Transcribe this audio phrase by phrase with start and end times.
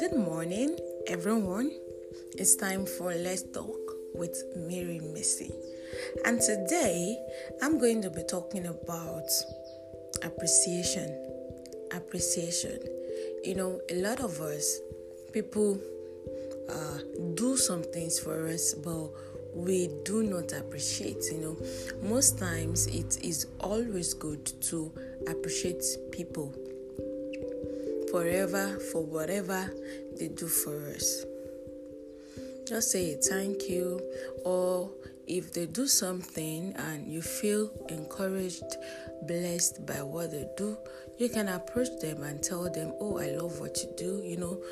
[0.00, 1.70] Good morning, everyone.
[2.32, 3.76] It's time for Let's Talk
[4.14, 5.52] with Mary Mercy.
[6.24, 7.18] And today
[7.60, 9.28] I'm going to be talking about
[10.22, 11.14] appreciation.
[11.92, 12.78] Appreciation.
[13.44, 14.80] You know, a lot of us,
[15.34, 15.78] people
[16.70, 16.98] uh,
[17.34, 19.10] do some things for us, but
[19.54, 21.24] we do not appreciate.
[21.30, 24.90] You know, most times it is always good to
[25.28, 26.54] appreciate people
[28.10, 29.72] forever for whatever
[30.18, 31.24] they do for us.
[32.66, 34.00] Just say thank you,
[34.44, 34.90] or
[35.26, 38.76] if they do something and you feel encouraged,
[39.26, 40.76] blessed by what they do,
[41.18, 44.22] you can approach them and tell them, Oh, I love what you do.
[44.24, 44.62] You know,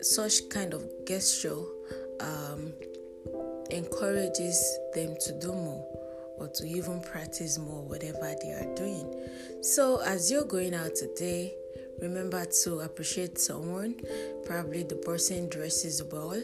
[0.00, 1.56] such kind of gesture
[2.20, 2.72] um,
[3.70, 5.86] encourages them to do more
[6.38, 9.12] or to even practice more whatever they are doing.
[9.62, 11.54] So, as you're going out today,
[12.00, 13.94] remember to appreciate someone
[14.46, 16.40] probably the person dresses well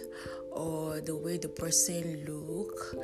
[0.51, 2.95] or the way the person look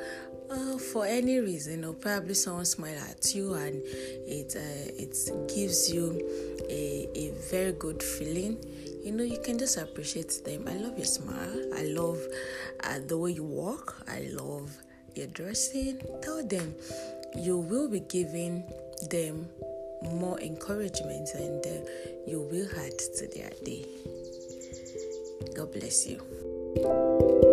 [0.51, 3.83] uh, for any reason or probably someone smile at you and
[4.27, 5.17] it uh, it
[5.53, 6.21] gives you
[6.69, 8.59] a, a very good feeling.
[9.05, 10.65] You know you can just appreciate them.
[10.69, 11.71] I love your smile.
[11.75, 12.21] I love
[12.85, 14.05] uh, the way you walk.
[14.09, 14.77] I love
[15.15, 16.01] your dressing.
[16.23, 16.75] Tell them
[17.37, 18.65] you will be giving
[19.11, 19.49] them
[20.03, 21.91] more encouragement and uh,
[22.27, 23.87] you will add to their day.
[25.55, 27.50] God bless you.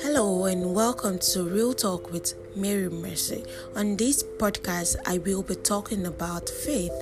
[0.00, 3.44] Hello and welcome to Real Talk with Mary Mercy.
[3.76, 6.92] On this podcast, I will be talking about faith,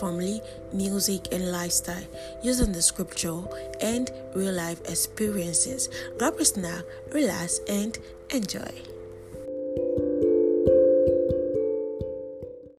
[0.00, 2.02] family, music, and lifestyle
[2.42, 3.42] using the scripture
[3.80, 5.88] and real life experiences.
[6.18, 7.96] Grab a snack, relax, and
[8.30, 8.99] enjoy.